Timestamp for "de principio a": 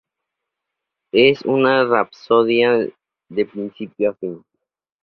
3.29-4.15